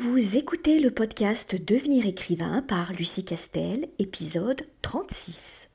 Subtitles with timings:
[0.00, 5.70] vous écoutez le podcast Devenir écrivain par Lucie Castel, épisode 36.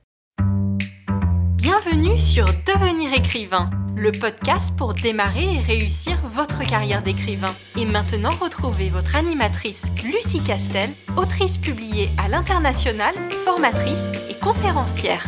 [1.56, 7.54] Bienvenue sur Devenir écrivain, le podcast pour démarrer et réussir votre carrière d'écrivain.
[7.76, 10.88] Et maintenant, retrouvez votre animatrice Lucie Castel,
[11.18, 13.14] autrice publiée à l'international,
[13.44, 15.26] formatrice et conférencière.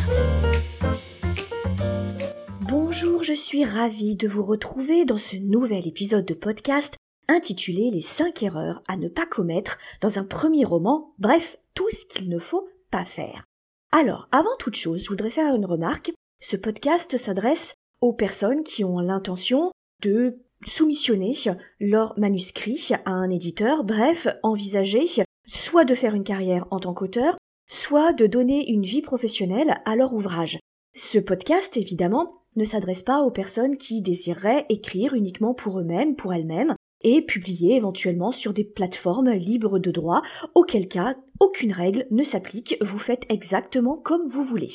[2.61, 6.95] Bonjour, je suis ravie de vous retrouver dans ce nouvel épisode de podcast
[7.27, 12.05] intitulé Les 5 erreurs à ne pas commettre dans un premier roman, bref, tout ce
[12.05, 13.43] qu'il ne faut pas faire.
[13.91, 16.11] Alors, avant toute chose, je voudrais faire une remarque.
[16.41, 19.71] Ce podcast s'adresse aux personnes qui ont l'intention
[20.01, 21.33] de soumissionner
[21.79, 25.05] leur manuscrit à un éditeur, bref, envisager
[25.47, 27.37] soit de faire une carrière en tant qu'auteur,
[27.69, 30.59] soit de donner une vie professionnelle à leur ouvrage.
[30.93, 36.33] Ce podcast, évidemment, ne s'adresse pas aux personnes qui désireraient écrire uniquement pour eux-mêmes, pour
[36.33, 36.75] elles-mêmes,
[37.07, 40.21] et publier éventuellement sur des plateformes libres de droit,
[40.55, 44.71] auquel cas aucune règle ne s'applique, vous faites exactement comme vous voulez.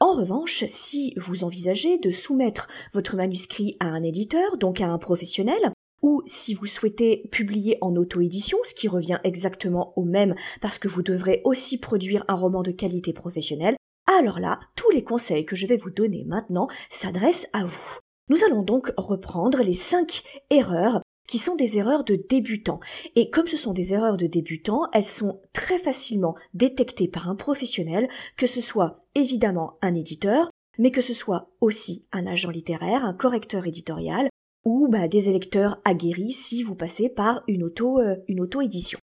[0.00, 4.98] En revanche, si vous envisagez de soumettre votre manuscrit à un éditeur, donc à un
[4.98, 10.78] professionnel, ou si vous souhaitez publier en auto-édition, ce qui revient exactement au même parce
[10.78, 13.76] que vous devrez aussi produire un roman de qualité professionnelle,
[14.18, 17.98] alors là, tous les conseils que je vais vous donner maintenant s'adressent à vous.
[18.28, 21.00] Nous allons donc reprendre les cinq erreurs
[21.32, 22.80] qui sont des erreurs de débutants.
[23.16, 27.36] Et comme ce sont des erreurs de débutants, elles sont très facilement détectées par un
[27.36, 33.06] professionnel, que ce soit évidemment un éditeur, mais que ce soit aussi un agent littéraire,
[33.06, 34.28] un correcteur éditorial,
[34.66, 38.98] ou bah, des électeurs aguerris si vous passez par euh, une auto-édition.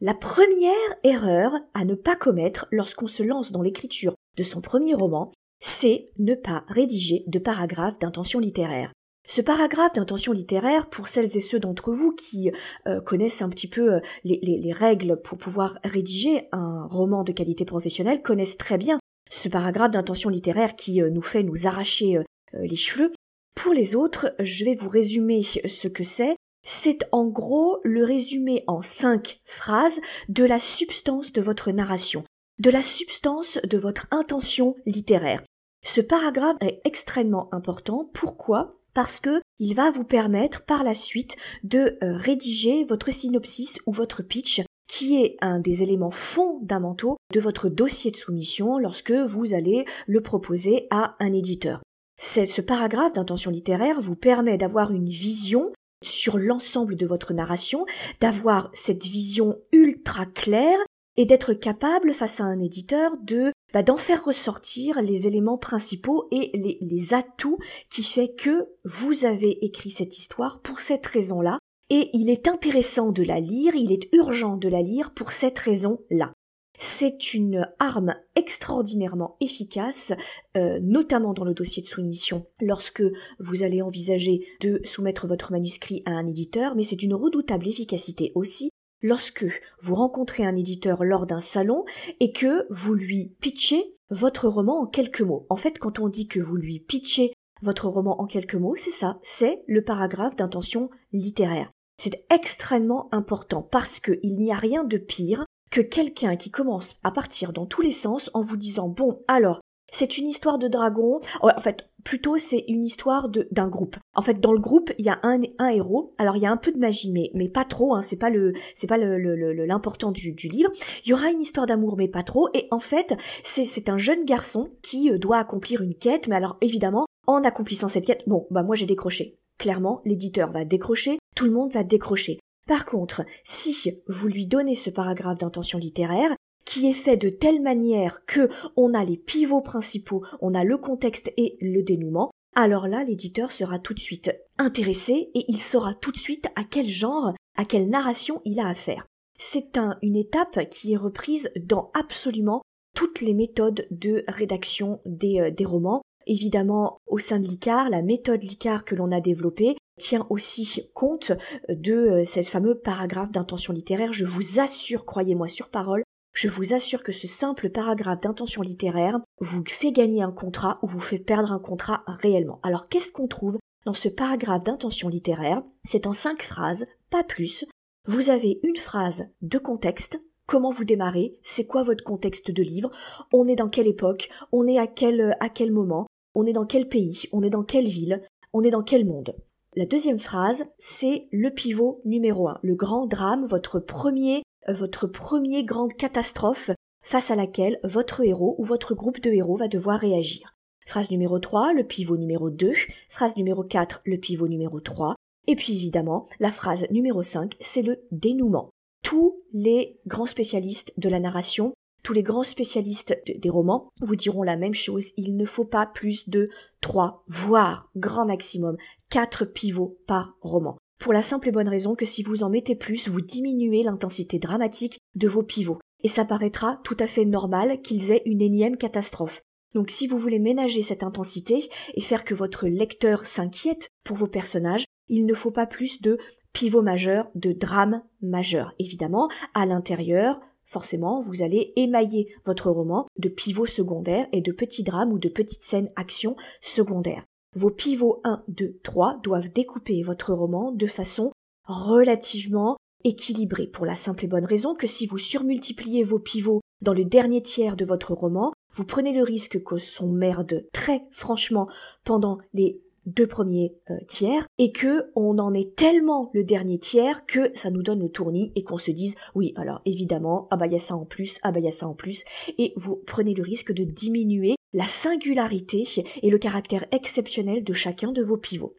[0.00, 4.94] La première erreur à ne pas commettre lorsqu'on se lance dans l'écriture de son premier
[4.94, 8.90] roman, c'est ne pas rédiger de paragraphes d'intention littéraire.
[9.26, 12.52] Ce paragraphe d'intention littéraire, pour celles et ceux d'entre vous qui
[12.86, 17.64] euh, connaissent un petit peu euh, les, règles pour pouvoir rédiger un roman de qualité
[17.64, 18.98] professionnelle, connaissent très bien
[19.30, 22.18] ce paragraphe d'intention littéraire qui euh, nous fait nous arracher
[22.52, 23.12] les cheveux.
[23.56, 26.36] Pour les autres, je vais vous résumer ce que c'est.
[26.64, 32.24] C'est en gros le résumé en cinq phrases de la substance de votre narration,
[32.58, 35.42] de la substance de votre intention littéraire.
[35.84, 38.08] Ce paragraphe est extrêmement important.
[38.14, 38.78] Pourquoi?
[38.94, 43.92] Parce que il va vous permettre par la suite de euh, rédiger votre synopsis ou
[43.92, 49.52] votre pitch qui est un des éléments fondamentaux de votre dossier de soumission lorsque vous
[49.52, 51.82] allez le proposer à un éditeur.
[52.16, 55.72] Ce paragraphe d'intention littéraire vous permet d'avoir une vision
[56.04, 57.86] sur l'ensemble de votre narration,
[58.20, 60.78] d'avoir cette vision ultra claire
[61.16, 66.28] et d'être capable face à un éditeur de bah, d'en faire ressortir les éléments principaux
[66.30, 67.58] et les, atouts
[67.90, 71.58] qui fait que vous avez écrit cette histoire pour cette raison-là
[71.90, 75.58] et il est intéressant de la lire, il est urgent de la lire pour cette
[75.58, 76.32] raison-là.
[76.76, 80.12] C'est une arme extraordinairement efficace,
[80.56, 83.04] euh, notamment dans le dossier de soumission, lorsque
[83.38, 88.32] vous allez envisager de soumettre votre manuscrit à un éditeur, mais c'est une redoutable efficacité
[88.34, 88.70] aussi
[89.04, 89.44] lorsque
[89.80, 91.84] vous rencontrez un éditeur lors d'un salon
[92.18, 95.46] et que vous lui pitchez votre roman en quelques mots.
[95.50, 97.32] En fait, quand on dit que vous lui pitchez
[97.62, 101.70] votre roman en quelques mots, c'est ça, c'est le paragraphe d'intention littéraire.
[102.02, 107.10] C'est extrêmement important parce qu'il n'y a rien de pire que quelqu'un qui commence à
[107.10, 109.60] partir dans tous les sens en vous disant bon alors
[109.92, 111.20] c'est une histoire de dragon.
[111.40, 113.96] En fait, plutôt c'est une histoire d'un groupe.
[114.14, 116.12] En fait, dans le groupe, il y a un, un héros.
[116.18, 117.94] Alors il y a un peu de magie, mais mais pas trop.
[117.94, 119.16] Hein, c'est pas le c'est pas le
[119.64, 120.70] l'important du, du livre.
[121.04, 122.48] Il y aura une histoire d'amour, mais pas trop.
[122.54, 126.28] Et en fait, c'est c'est un jeune garçon qui euh, doit accomplir une quête.
[126.28, 129.38] Mais alors évidemment, en accomplissant cette quête, bon bah moi j'ai décroché.
[129.58, 132.40] Clairement, l'éditeur va décrocher, tout le monde va décrocher.
[132.66, 136.34] Par contre, si vous lui donnez ce paragraphe d'intention littéraire,
[136.64, 140.78] qui est fait de telle manière que on a les pivots principaux, on a le
[140.78, 145.94] contexte et le dénouement, alors là, l'éditeur sera tout de suite intéressé et il saura
[145.94, 149.06] tout de suite à quel genre, à quelle narration il a affaire.
[149.38, 152.62] C'est un, une étape qui est reprise dans absolument
[152.94, 156.02] toutes les méthodes de rédaction des, euh, des romans.
[156.28, 161.32] Évidemment, au sein de l'ICAR, la méthode l'ICAR que l'on a développée tient aussi compte
[161.68, 164.12] de euh, cette fameux paragraphe d'intention littéraire.
[164.12, 166.03] Je vous assure, croyez-moi sur parole,
[166.34, 170.88] je vous assure que ce simple paragraphe d'intention littéraire vous fait gagner un contrat ou
[170.88, 172.60] vous fait perdre un contrat réellement.
[172.62, 175.62] Alors qu'est-ce qu'on trouve dans ce paragraphe d'intention littéraire?
[175.84, 177.64] C'est en cinq phrases, pas plus.
[178.06, 182.90] Vous avez une phrase de contexte, comment vous démarrez, c'est quoi votre contexte de livre,
[183.32, 186.66] on est dans quelle époque, on est à quel, à quel moment, on est dans
[186.66, 188.22] quel pays, on est dans quelle ville,
[188.52, 189.36] on est dans quel monde?
[189.76, 195.64] La deuxième phrase, c'est le pivot numéro un, le grand drame, votre premier, votre premier
[195.64, 196.70] grande catastrophe
[197.02, 200.54] face à laquelle votre héros ou votre groupe de héros va devoir réagir.
[200.86, 202.72] Phrase numéro 3, le pivot numéro 2,
[203.08, 205.14] phrase numéro 4, le pivot numéro 3,
[205.46, 208.70] et puis évidemment, la phrase numéro 5, c'est le dénouement.
[209.02, 211.74] Tous les grands spécialistes de la narration
[212.04, 215.86] tous les grands spécialistes des romans vous diront la même chose, il ne faut pas
[215.86, 216.50] plus de
[216.82, 218.76] trois, voire grand maximum,
[219.08, 220.76] quatre pivots par roman.
[220.98, 224.38] Pour la simple et bonne raison que si vous en mettez plus, vous diminuez l'intensité
[224.38, 225.78] dramatique de vos pivots.
[226.02, 229.42] Et ça paraîtra tout à fait normal qu'ils aient une énième catastrophe.
[229.74, 234.28] Donc si vous voulez ménager cette intensité et faire que votre lecteur s'inquiète pour vos
[234.28, 236.18] personnages, il ne faut pas plus de
[236.52, 238.72] pivots majeurs, de drames majeurs.
[238.78, 244.82] Évidemment, à l'intérieur, Forcément, vous allez émailler votre roman de pivots secondaires et de petits
[244.82, 247.24] drames ou de petites scènes actions secondaires.
[247.56, 251.30] Vos pivots 1, 2, 3 doivent découper votre roman de façon
[251.66, 256.94] relativement équilibrée pour la simple et bonne raison que si vous surmultipliez vos pivots dans
[256.94, 261.68] le dernier tiers de votre roman, vous prenez le risque que son merde très franchement
[262.04, 267.24] pendant les deux premiers euh, tiers et que on en est tellement le dernier tiers
[267.26, 270.66] que ça nous donne le tournis et qu'on se dise oui alors évidemment ah bah
[270.66, 272.24] y a ça en plus ah bah y a ça en plus
[272.56, 275.84] et vous prenez le risque de diminuer la singularité
[276.22, 278.76] et le caractère exceptionnel de chacun de vos pivots.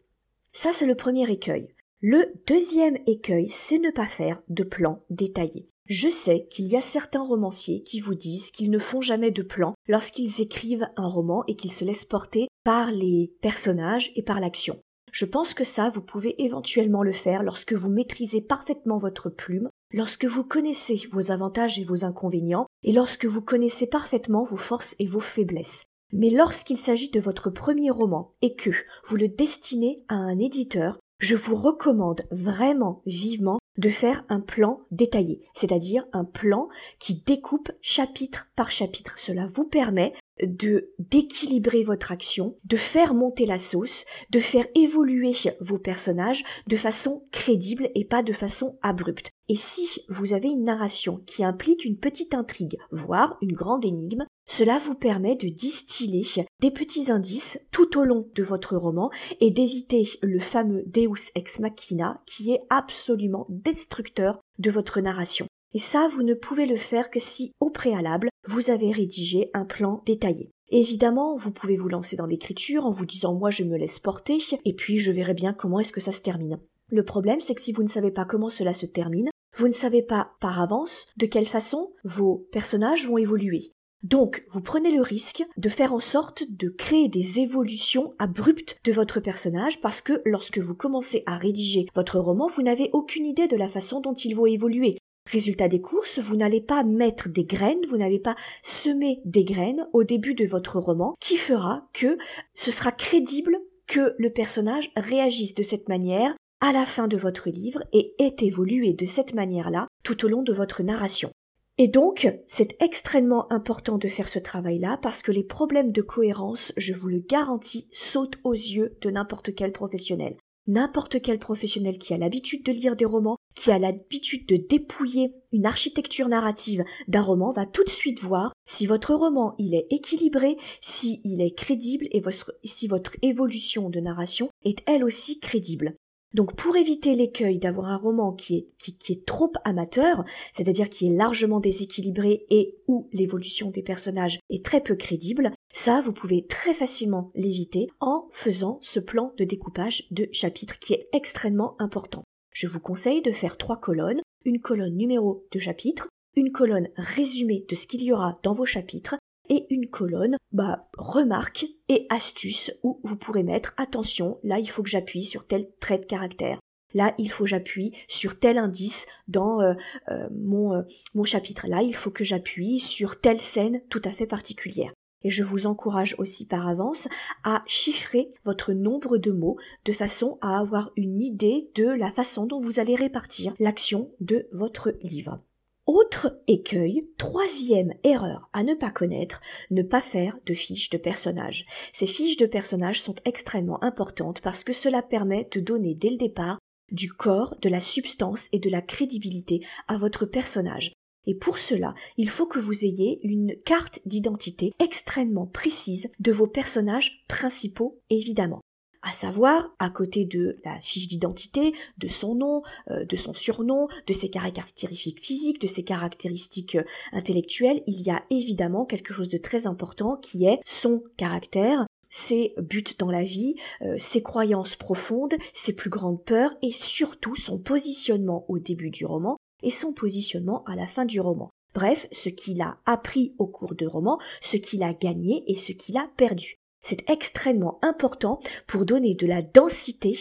[0.52, 1.68] Ça c'est le premier écueil.
[2.00, 5.68] Le deuxième écueil, c'est ne pas faire de plan détaillé.
[5.86, 9.42] Je sais qu'il y a certains romanciers qui vous disent qu'ils ne font jamais de
[9.42, 14.40] plan lorsqu'ils écrivent un roman et qu'ils se laissent porter par les personnages et par
[14.40, 14.78] l'action.
[15.12, 19.70] Je pense que ça, vous pouvez éventuellement le faire lorsque vous maîtrisez parfaitement votre plume,
[19.90, 24.96] lorsque vous connaissez vos avantages et vos inconvénients, et lorsque vous connaissez parfaitement vos forces
[24.98, 25.84] et vos faiblesses.
[26.12, 28.70] Mais lorsqu'il s'agit de votre premier roman et que
[29.04, 34.82] vous le destinez à un éditeur, je vous recommande vraiment vivement de faire un plan
[34.90, 36.68] détaillé, c'est-à-dire un plan
[36.98, 39.18] qui découpe chapitre par chapitre.
[39.18, 45.32] Cela vous permet de d'équilibrer votre action, de faire monter la sauce, de faire évoluer
[45.60, 49.30] vos personnages de façon crédible et pas de façon abrupte.
[49.48, 54.24] Et si vous avez une narration qui implique une petite intrigue, voire une grande énigme,
[54.48, 59.10] cela vous permet de distiller des petits indices tout au long de votre roman
[59.40, 65.46] et d'éviter le fameux Deus ex machina qui est absolument destructeur de votre narration.
[65.74, 69.64] Et ça, vous ne pouvez le faire que si, au préalable, vous avez rédigé un
[69.64, 70.50] plan détaillé.
[70.70, 74.38] Évidemment, vous pouvez vous lancer dans l'écriture en vous disant moi je me laisse porter
[74.64, 76.58] et puis je verrai bien comment est-ce que ça se termine.
[76.90, 79.72] Le problème c'est que si vous ne savez pas comment cela se termine, vous ne
[79.72, 83.72] savez pas par avance de quelle façon vos personnages vont évoluer.
[84.02, 88.92] Donc, vous prenez le risque de faire en sorte de créer des évolutions abruptes de
[88.92, 93.48] votre personnage parce que lorsque vous commencez à rédiger votre roman, vous n'avez aucune idée
[93.48, 94.98] de la façon dont il va évoluer.
[95.26, 99.88] Résultat des courses, vous n'allez pas mettre des graines, vous n'avez pas semé des graines
[99.92, 102.16] au début de votre roman qui fera que
[102.54, 103.58] ce sera crédible
[103.88, 108.36] que le personnage réagisse de cette manière à la fin de votre livre et ait
[108.40, 111.30] évolué de cette manière-là tout au long de votre narration.
[111.78, 116.72] Et donc, c'est extrêmement important de faire ce travail-là parce que les problèmes de cohérence,
[116.76, 120.36] je vous le garantis, sautent aux yeux de n'importe quel professionnel
[120.66, 125.32] n'importe quel professionnel qui a l'habitude de lire des romans, qui a l'habitude de dépouiller
[125.52, 129.86] une architecture narrative d'un roman, va tout de suite voir si votre roman il est
[129.90, 132.22] équilibré, si il est crédible et
[132.64, 135.94] si votre évolution de narration est elle aussi crédible.
[136.36, 138.68] Donc pour éviter l'écueil d'avoir un roman qui
[139.08, 144.82] est, trop amateur, c'est-à-dire qui est largement déséquilibré et où l'évolution des personnages est très
[144.82, 150.28] peu crédible, ça vous pouvez très facilement l'éviter en faisant ce plan de découpage de
[150.30, 152.22] chapitres qui est extrêmement important.
[152.52, 157.64] Je vous conseille de faire trois colonnes, une colonne numéro de chapitre, une colonne résumée
[157.66, 159.16] de ce qu'il y aura dans vos chapitres
[159.48, 164.82] et une colonne bah, remarques et astuces où vous pourrez mettre attention, là il faut
[164.82, 166.58] que j'appuie sur tel trait de caractère.
[166.94, 169.74] Là, il faut que j'appuie sur tel indice dans euh,
[170.08, 170.82] euh, mon, euh,
[171.14, 171.66] mon chapitre.
[171.66, 174.92] Là, il faut que j'appuie sur telle scène tout à fait particulière.
[175.22, 177.08] Et je vous encourage aussi par avance
[177.42, 182.46] à chiffrer votre nombre de mots de façon à avoir une idée de la façon
[182.46, 185.40] dont vous allez répartir l'action de votre livre.
[185.86, 189.40] Autre écueil, troisième erreur à ne pas connaître,
[189.70, 191.64] ne pas faire de fiches de personnages.
[191.92, 196.16] Ces fiches de personnages sont extrêmement importantes parce que cela permet de donner dès le
[196.16, 196.58] départ
[196.90, 200.92] du corps, de la substance et de la crédibilité à votre personnage.
[201.26, 206.48] Et pour cela, il faut que vous ayez une carte d'identité extrêmement précise de vos
[206.48, 208.60] personnages principaux, évidemment.
[209.06, 213.86] À savoir, à côté de la fiche d'identité, de son nom, euh, de son surnom,
[214.04, 216.82] de ses caractéristiques physiques, de ses caractéristiques euh,
[217.12, 222.52] intellectuelles, il y a évidemment quelque chose de très important qui est son caractère, ses
[222.58, 227.58] buts dans la vie, euh, ses croyances profondes, ses plus grandes peurs et surtout son
[227.60, 231.50] positionnement au début du roman et son positionnement à la fin du roman.
[231.74, 235.70] Bref, ce qu'il a appris au cours du roman, ce qu'il a gagné et ce
[235.70, 236.56] qu'il a perdu.
[236.86, 238.38] C'est extrêmement important
[238.68, 240.16] pour donner de la densité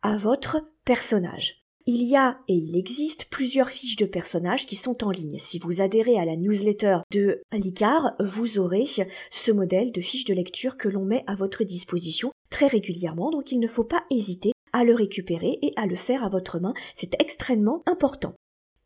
[0.00, 1.62] à votre personnage.
[1.84, 5.38] Il y a et il existe plusieurs fiches de personnages qui sont en ligne.
[5.38, 8.86] Si vous adhérez à la newsletter de Licar, vous aurez
[9.30, 13.52] ce modèle de fiche de lecture que l'on met à votre disposition très régulièrement, donc
[13.52, 16.72] il ne faut pas hésiter à le récupérer et à le faire à votre main.
[16.94, 18.34] C'est extrêmement important.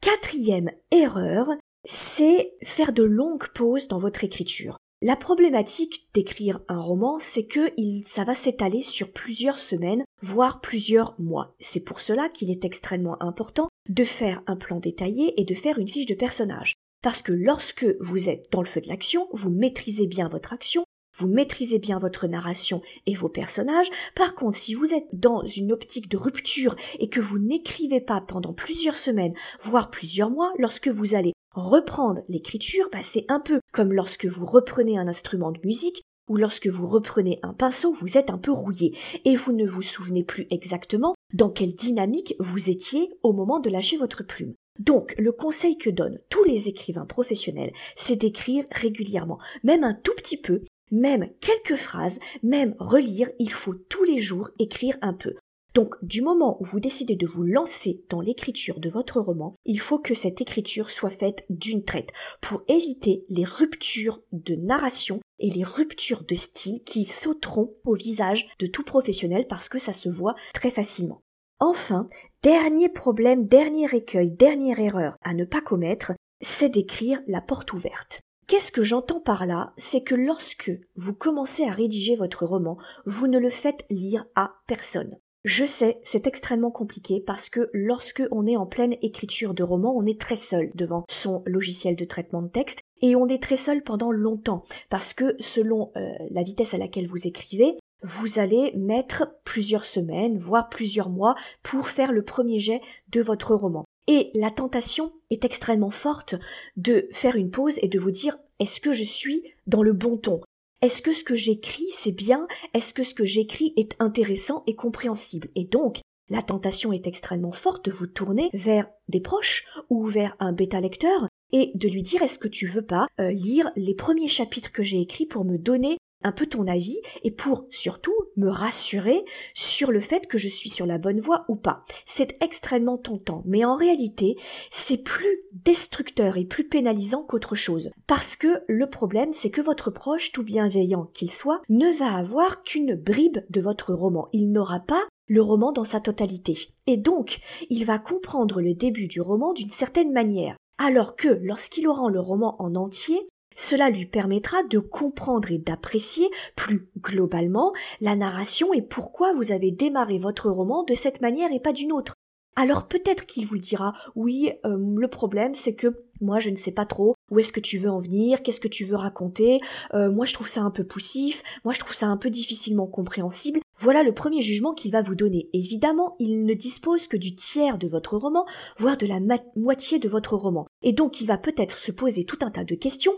[0.00, 1.48] Quatrième erreur,
[1.84, 4.78] c'est faire de longues pauses dans votre écriture.
[5.02, 7.72] La problématique d'écrire un roman, c'est que
[8.04, 11.54] ça va s'étaler sur plusieurs semaines, voire plusieurs mois.
[11.58, 15.78] C'est pour cela qu'il est extrêmement important de faire un plan détaillé et de faire
[15.78, 16.74] une fiche de personnage.
[17.02, 20.84] Parce que lorsque vous êtes dans le feu de l'action, vous maîtrisez bien votre action,
[21.16, 23.90] vous maîtrisez bien votre narration et vos personnages.
[24.14, 28.20] Par contre, si vous êtes dans une optique de rupture et que vous n'écrivez pas
[28.20, 33.60] pendant plusieurs semaines, voire plusieurs mois, lorsque vous allez Reprendre l'écriture, bah, c'est un peu
[33.72, 38.16] comme lorsque vous reprenez un instrument de musique ou lorsque vous reprenez un pinceau, vous
[38.16, 42.70] êtes un peu rouillé et vous ne vous souvenez plus exactement dans quelle dynamique vous
[42.70, 44.54] étiez au moment de lâcher votre plume.
[44.78, 50.14] Donc, le conseil que donnent tous les écrivains professionnels, c'est d'écrire régulièrement, même un tout
[50.16, 55.34] petit peu, même quelques phrases, même relire, il faut tous les jours écrire un peu.
[55.74, 59.78] Donc, du moment où vous décidez de vous lancer dans l'écriture de votre roman, il
[59.78, 65.48] faut que cette écriture soit faite d'une traite pour éviter les ruptures de narration et
[65.50, 70.08] les ruptures de style qui sauteront au visage de tout professionnel parce que ça se
[70.08, 71.20] voit très facilement.
[71.60, 72.06] Enfin,
[72.42, 78.20] dernier problème, dernier écueil, dernière erreur à ne pas commettre, c'est d'écrire la porte ouverte.
[78.50, 79.72] Qu'est-ce que j'entends par là?
[79.76, 84.54] C'est que lorsque vous commencez à rédiger votre roman, vous ne le faites lire à
[84.66, 85.20] personne.
[85.44, 89.94] Je sais, c'est extrêmement compliqué parce que lorsque on est en pleine écriture de roman,
[89.96, 93.54] on est très seul devant son logiciel de traitement de texte et on est très
[93.54, 98.72] seul pendant longtemps parce que selon euh, la vitesse à laquelle vous écrivez, vous allez
[98.74, 102.80] mettre plusieurs semaines, voire plusieurs mois pour faire le premier jet
[103.12, 103.84] de votre roman.
[104.12, 106.34] Et la tentation est extrêmement forte
[106.76, 110.16] de faire une pause et de vous dire est-ce que je suis dans le bon
[110.16, 110.40] ton?
[110.82, 112.48] Est-ce que ce que j'écris c'est bien?
[112.74, 115.46] Est-ce que ce que j'écris est intéressant et compréhensible?
[115.54, 120.34] Et donc, la tentation est extrêmement forte de vous tourner vers des proches ou vers
[120.40, 123.94] un bêta lecteur et de lui dire est-ce que tu veux pas euh, lire les
[123.94, 128.14] premiers chapitres que j'ai écrits pour me donner un peu ton avis et pour surtout
[128.36, 129.24] me rassurer
[129.54, 131.80] sur le fait que je suis sur la bonne voie ou pas.
[132.06, 134.36] C'est extrêmement tentant, mais en réalité,
[134.70, 137.90] c'est plus destructeur et plus pénalisant qu'autre chose.
[138.06, 142.62] Parce que le problème, c'est que votre proche, tout bienveillant qu'il soit, ne va avoir
[142.62, 144.28] qu'une bribe de votre roman.
[144.32, 146.72] Il n'aura pas le roman dans sa totalité.
[146.86, 150.56] Et donc, il va comprendre le début du roman d'une certaine manière.
[150.76, 153.28] Alors que lorsqu'il aura le roman en entier,
[153.60, 156.26] cela lui permettra de comprendre et d'apprécier
[156.56, 161.60] plus globalement la narration et pourquoi vous avez démarré votre roman de cette manière et
[161.60, 162.14] pas d'une autre.
[162.56, 166.72] Alors peut-être qu'il vous dira oui, euh, le problème c'est que moi je ne sais
[166.72, 169.60] pas trop où est-ce que tu veux en venir, qu'est-ce que tu veux raconter,
[169.94, 172.86] euh, moi je trouve ça un peu poussif, moi je trouve ça un peu difficilement
[172.86, 173.60] compréhensible.
[173.78, 175.48] Voilà le premier jugement qu'il va vous donner.
[175.54, 178.44] Évidemment, il ne dispose que du tiers de votre roman,
[178.76, 179.20] voire de la
[179.56, 180.66] moitié de votre roman.
[180.82, 183.12] Et donc il va peut-être se poser tout un tas de questions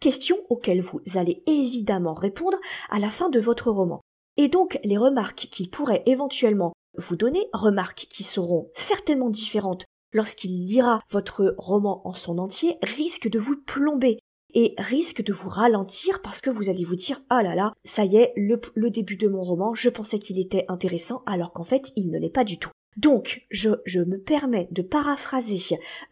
[0.00, 2.58] questions auxquelles vous allez évidemment répondre
[2.90, 4.00] à la fin de votre roman.
[4.36, 10.64] Et donc les remarques qu'il pourrait éventuellement vous donner, remarques qui seront certainement différentes lorsqu'il
[10.64, 14.18] lira votre roman en son entier, risquent de vous plomber
[14.54, 18.04] et risquent de vous ralentir parce que vous allez vous dire ah là là, ça
[18.04, 21.64] y est, le, le début de mon roman, je pensais qu'il était intéressant alors qu'en
[21.64, 22.70] fait il ne l'est pas du tout.
[22.96, 25.58] Donc, je, me permets de paraphraser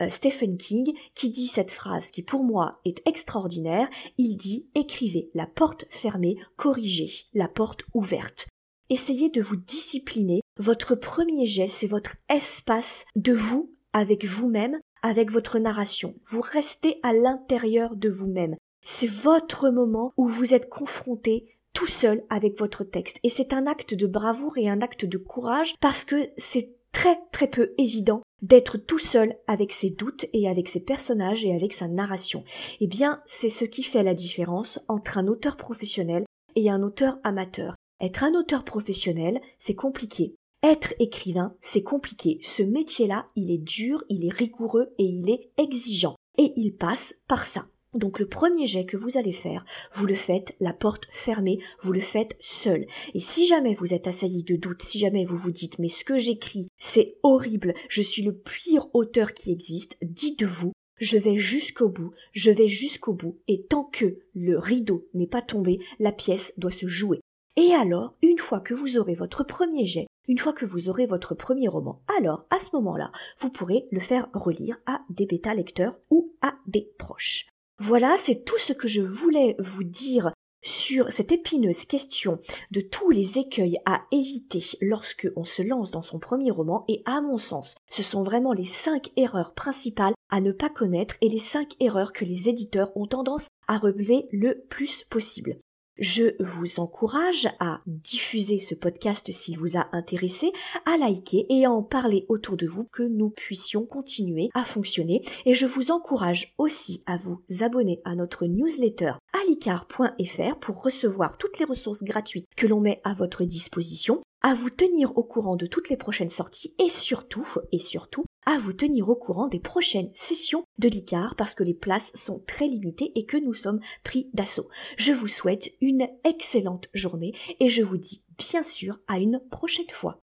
[0.03, 3.89] euh, Stephen King qui dit cette phrase qui pour moi est extraordinaire.
[4.19, 8.49] Il dit écrivez la porte fermée, corrigez la porte ouverte.
[8.91, 10.41] Essayez de vous discipliner.
[10.59, 16.15] Votre premier jet, c'est votre espace de vous avec vous-même, avec votre narration.
[16.25, 18.57] Vous restez à l'intérieur de vous-même.
[18.85, 23.19] C'est votre moment où vous êtes confronté tout seul avec votre texte.
[23.23, 27.19] Et c'est un acte de bravoure et un acte de courage parce que c'est très
[27.33, 31.73] très peu évident d'être tout seul avec ses doutes et avec ses personnages et avec
[31.73, 32.45] sa narration.
[32.81, 36.25] Eh bien, c'est ce qui fait la différence entre un auteur professionnel
[36.57, 37.75] et un auteur amateur.
[38.01, 40.35] Être un auteur professionnel, c'est compliqué.
[40.63, 42.39] Être écrivain, c'est compliqué.
[42.43, 46.17] Ce métier-là, il est dur, il est rigoureux et il est exigeant.
[46.39, 47.67] Et il passe par ça.
[47.95, 51.93] Donc le premier jet que vous allez faire, vous le faites la porte fermée, vous
[51.93, 52.87] le faites seul.
[53.15, 56.05] Et si jamais vous êtes assailli de doutes, si jamais vous vous dites mais ce
[56.05, 61.89] que j'écris c'est horrible, je suis le pire auteur qui existe, dites-vous je vais jusqu'au
[61.89, 66.55] bout, je vais jusqu'au bout, et tant que le rideau n'est pas tombé, la pièce
[66.57, 67.21] doit se jouer.
[67.57, 71.07] Et alors, une fois que vous aurez votre premier jet, une fois que vous aurez
[71.07, 75.55] votre premier roman, alors à ce moment-là, vous pourrez le faire relire à des bêta
[75.55, 77.47] lecteurs ou à des proches.
[77.79, 80.33] Voilà, c'est tout ce que je voulais vous dire
[80.65, 82.39] sur cette épineuse question
[82.71, 87.03] de tous les écueils à éviter lorsque on se lance dans son premier roman et
[87.05, 91.29] à mon sens, ce sont vraiment les cinq erreurs principales à ne pas connaître et
[91.29, 95.59] les cinq erreurs que les éditeurs ont tendance à relever le plus possible.
[95.97, 100.51] Je vous encourage à diffuser ce podcast s'il vous a intéressé,
[100.87, 105.23] à liker et à en parler autour de vous que nous puissions continuer à fonctionner.
[105.47, 109.13] Et je vous encourage aussi à vous abonner à notre newsletter
[109.45, 114.69] alicar.fr pour recevoir toutes les ressources gratuites que l'on met à votre disposition, à vous
[114.69, 119.09] tenir au courant de toutes les prochaines sorties et surtout, et surtout, à vous tenir
[119.09, 123.25] au courant des prochaines sessions de l'ICAR parce que les places sont très limitées et
[123.25, 124.69] que nous sommes pris d'assaut.
[124.99, 129.91] Je vous souhaite une excellente journée et je vous dis bien sûr à une prochaine
[129.91, 130.19] fois.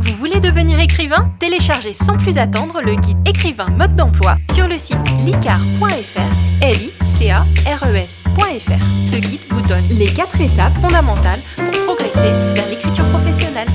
[0.00, 1.30] Vous voulez devenir écrivain?
[1.38, 6.90] Téléchargez sans plus attendre le guide écrivain mode d'emploi sur le site licar.fr, l i
[7.04, 8.06] c a e.
[9.04, 11.40] Ce guide vous donne les quatre étapes fondamentales
[11.86, 11.87] pour
[12.54, 13.68] vers l'écriture professionnelle.